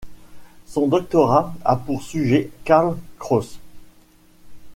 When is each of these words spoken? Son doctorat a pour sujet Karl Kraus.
Son 0.65 0.87
doctorat 0.87 1.53
a 1.63 1.75
pour 1.75 2.01
sujet 2.01 2.49
Karl 2.63 2.97
Kraus. 3.19 3.59